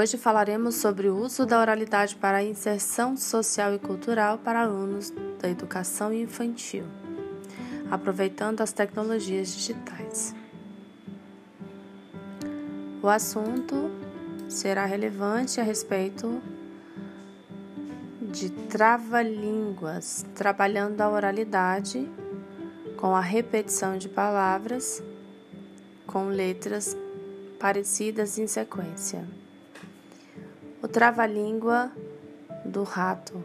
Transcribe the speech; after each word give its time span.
Hoje 0.00 0.16
falaremos 0.16 0.76
sobre 0.76 1.10
o 1.10 1.16
uso 1.18 1.44
da 1.44 1.60
oralidade 1.60 2.16
para 2.16 2.38
a 2.38 2.42
inserção 2.42 3.18
social 3.18 3.74
e 3.74 3.78
cultural 3.78 4.38
para 4.38 4.62
alunos 4.62 5.12
da 5.38 5.46
educação 5.46 6.10
infantil, 6.10 6.84
aproveitando 7.90 8.62
as 8.62 8.72
tecnologias 8.72 9.54
digitais. 9.54 10.34
O 13.02 13.08
assunto 13.08 13.90
será 14.48 14.86
relevante 14.86 15.60
a 15.60 15.62
respeito 15.62 16.40
de 18.22 18.48
trava-línguas, 18.48 20.24
trabalhando 20.34 20.98
a 21.02 21.10
oralidade 21.10 22.08
com 22.96 23.14
a 23.14 23.20
repetição 23.20 23.98
de 23.98 24.08
palavras 24.08 25.02
com 26.06 26.28
letras 26.28 26.96
parecidas 27.58 28.38
em 28.38 28.46
sequência. 28.46 29.28
O 30.82 30.88
trava-língua 30.88 31.92
do 32.64 32.84
rato. 32.84 33.44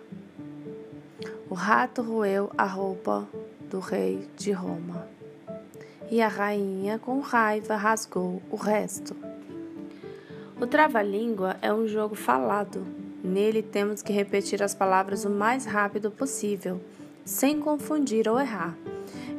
O 1.49 1.53
rato 1.53 2.01
roeu 2.01 2.49
a 2.57 2.63
roupa 2.63 3.27
do 3.69 3.79
rei 3.79 4.25
de 4.37 4.53
Roma. 4.53 5.05
E 6.09 6.21
a 6.21 6.29
rainha, 6.29 6.97
com 6.97 7.19
raiva, 7.19 7.75
rasgou 7.75 8.41
o 8.49 8.55
resto. 8.55 9.13
O 10.61 10.65
trava-língua 10.65 11.57
é 11.61 11.73
um 11.73 11.85
jogo 11.85 12.15
falado. 12.15 12.87
Nele 13.21 13.61
temos 13.61 14.01
que 14.01 14.13
repetir 14.13 14.63
as 14.63 14.73
palavras 14.73 15.25
o 15.25 15.29
mais 15.29 15.65
rápido 15.65 16.09
possível, 16.09 16.79
sem 17.25 17.59
confundir 17.59 18.29
ou 18.29 18.39
errar. 18.39 18.77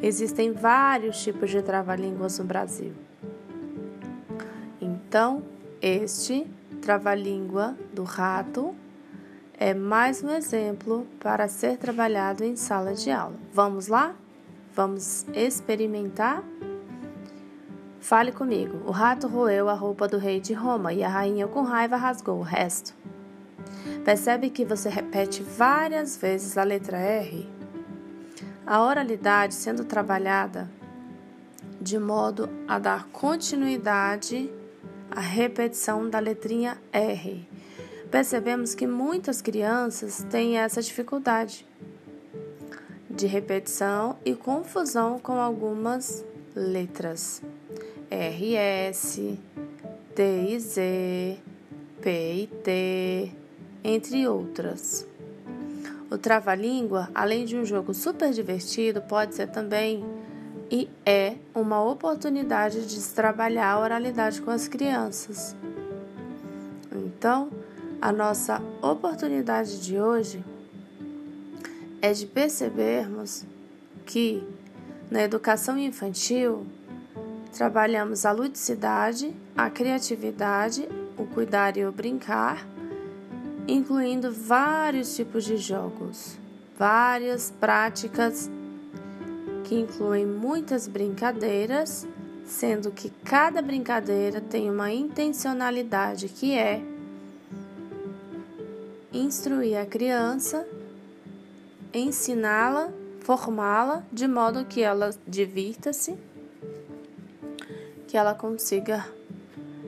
Existem 0.02 0.52
vários 0.52 1.22
tipos 1.22 1.48
de 1.48 1.62
trava-línguas 1.62 2.38
no 2.38 2.44
Brasil. 2.44 2.92
Então, 4.78 5.42
este 5.80 6.46
trava-língua 6.86 7.76
do 7.92 8.04
rato 8.04 8.72
é 9.58 9.74
mais 9.74 10.22
um 10.22 10.30
exemplo 10.30 11.04
para 11.18 11.48
ser 11.48 11.78
trabalhado 11.78 12.44
em 12.44 12.54
sala 12.54 12.94
de 12.94 13.10
aula. 13.10 13.34
Vamos 13.52 13.88
lá? 13.88 14.14
Vamos 14.72 15.26
experimentar? 15.34 16.44
Fale 17.98 18.30
comigo. 18.30 18.82
O 18.86 18.92
rato 18.92 19.26
roeu 19.26 19.68
a 19.68 19.74
roupa 19.74 20.06
do 20.06 20.16
rei 20.16 20.38
de 20.38 20.52
Roma 20.52 20.92
e 20.92 21.02
a 21.02 21.08
rainha, 21.08 21.48
com 21.48 21.62
raiva, 21.62 21.96
rasgou 21.96 22.38
o 22.38 22.42
resto. 22.42 22.94
Percebe 24.04 24.48
que 24.48 24.64
você 24.64 24.88
repete 24.88 25.42
várias 25.42 26.16
vezes 26.16 26.56
a 26.56 26.62
letra 26.62 26.98
R? 26.98 27.50
A 28.64 28.80
oralidade 28.80 29.54
sendo 29.54 29.84
trabalhada 29.84 30.70
de 31.80 31.98
modo 31.98 32.48
a 32.68 32.78
dar 32.78 33.08
continuidade 33.08 34.48
a 35.10 35.20
repetição 35.20 36.08
da 36.08 36.18
letrinha 36.18 36.78
R. 36.92 37.46
Percebemos 38.10 38.74
que 38.74 38.86
muitas 38.86 39.42
crianças 39.42 40.24
têm 40.30 40.58
essa 40.58 40.80
dificuldade 40.80 41.66
de 43.10 43.26
repetição 43.26 44.18
e 44.24 44.34
confusão 44.34 45.18
com 45.18 45.40
algumas 45.40 46.24
letras. 46.54 47.42
RS, 48.10 49.20
T 50.14 50.46
e 50.48 50.60
Z, 50.60 51.38
P 52.00 52.48
T, 52.62 53.32
entre 53.82 54.28
outras. 54.28 55.06
O 56.10 56.16
trava-língua, 56.16 57.10
além 57.14 57.44
de 57.44 57.56
um 57.56 57.64
jogo 57.64 57.92
super 57.92 58.32
divertido, 58.32 59.02
pode 59.02 59.34
ser 59.34 59.48
também 59.48 60.04
e 60.70 60.88
é 61.04 61.36
uma 61.54 61.82
oportunidade 61.82 62.86
de 62.86 63.00
se 63.00 63.14
trabalhar 63.14 63.72
a 63.72 63.80
oralidade 63.80 64.40
com 64.40 64.50
as 64.50 64.66
crianças. 64.66 65.54
Então, 66.92 67.50
a 68.00 68.12
nossa 68.12 68.60
oportunidade 68.82 69.80
de 69.80 69.98
hoje 69.98 70.44
é 72.02 72.12
de 72.12 72.26
percebermos 72.26 73.44
que 74.04 74.42
na 75.10 75.22
educação 75.22 75.78
infantil 75.78 76.66
trabalhamos 77.52 78.26
a 78.26 78.32
ludicidade, 78.32 79.34
a 79.56 79.70
criatividade, 79.70 80.88
o 81.16 81.24
cuidar 81.26 81.76
e 81.76 81.86
o 81.86 81.92
brincar, 81.92 82.66
incluindo 83.66 84.30
vários 84.30 85.16
tipos 85.16 85.44
de 85.44 85.56
jogos, 85.56 86.36
várias 86.78 87.50
práticas 87.58 88.50
que 89.66 89.74
incluem 89.74 90.24
muitas 90.24 90.86
brincadeiras, 90.86 92.06
sendo 92.44 92.92
que 92.92 93.10
cada 93.24 93.60
brincadeira 93.60 94.40
tem 94.40 94.70
uma 94.70 94.92
intencionalidade 94.92 96.28
que 96.28 96.56
é 96.56 96.80
instruir 99.12 99.76
a 99.76 99.84
criança, 99.84 100.64
ensiná-la, 101.92 102.92
formá-la 103.20 104.04
de 104.12 104.28
modo 104.28 104.64
que 104.64 104.82
ela 104.82 105.10
divirta-se, 105.26 106.16
que 108.06 108.16
ela 108.16 108.34
consiga 108.34 109.04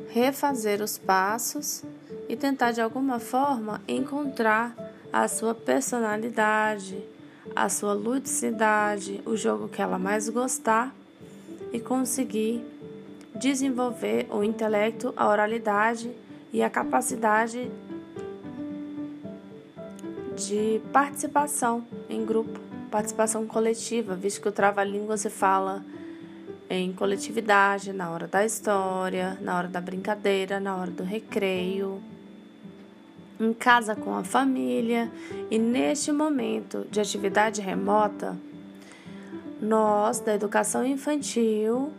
refazer 0.08 0.82
os 0.82 0.98
passos 0.98 1.84
e 2.28 2.34
tentar 2.34 2.72
de 2.72 2.80
alguma 2.80 3.20
forma 3.20 3.80
encontrar 3.86 4.74
a 5.12 5.28
sua 5.28 5.54
personalidade 5.54 7.00
a 7.54 7.68
sua 7.68 7.92
ludicidade, 7.92 9.20
o 9.24 9.36
jogo 9.36 9.68
que 9.68 9.80
ela 9.80 9.98
mais 9.98 10.28
gostar 10.28 10.94
e 11.72 11.80
conseguir 11.80 12.64
desenvolver 13.34 14.26
o 14.30 14.42
intelecto, 14.42 15.12
a 15.16 15.28
oralidade 15.28 16.10
e 16.52 16.62
a 16.62 16.70
capacidade 16.70 17.70
de 20.36 20.80
participação 20.92 21.84
em 22.08 22.24
grupo, 22.24 22.58
participação 22.90 23.46
coletiva, 23.46 24.14
visto 24.14 24.40
que 24.40 24.48
o 24.48 24.52
trava-língua 24.52 25.16
se 25.16 25.28
fala 25.28 25.84
em 26.70 26.92
coletividade, 26.92 27.92
na 27.92 28.10
hora 28.10 28.26
da 28.26 28.44
história, 28.44 29.38
na 29.40 29.56
hora 29.56 29.68
da 29.68 29.80
brincadeira, 29.80 30.60
na 30.60 30.76
hora 30.76 30.90
do 30.90 31.02
recreio 31.02 32.00
em 33.40 33.52
casa 33.52 33.94
com 33.94 34.14
a 34.14 34.24
família 34.24 35.10
e 35.50 35.58
neste 35.58 36.10
momento 36.10 36.86
de 36.90 37.00
atividade 37.00 37.60
remota, 37.60 38.36
nós 39.60 40.20
da 40.20 40.34
educação 40.34 40.84
infantil 40.84 41.92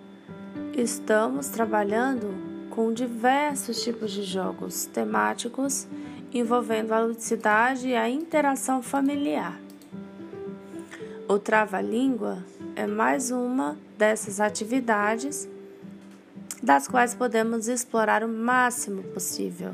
estamos 0.74 1.50
trabalhando 1.50 2.34
com 2.70 2.94
diversos 2.94 3.84
tipos 3.84 4.12
de 4.12 4.24
jogos 4.24 4.86
temáticos 4.86 5.88
envolvendo 6.34 6.94
a 6.94 7.00
ludicidade 7.00 7.90
e 7.90 7.96
a 7.96 8.10
interação 8.10 8.82
familiar. 8.82 9.60
O 11.28 11.38
trava-língua 11.38 12.44
é 12.76 12.88
mais 12.88 13.32
uma 13.32 13.78
dessas 13.98 14.40
atividades 14.40 15.48
das 16.62 16.88
quais 16.88 17.14
podemos 17.14 17.68
explorar 17.68 18.24
o 18.24 18.28
máximo 18.28 19.04
possível. 19.04 19.74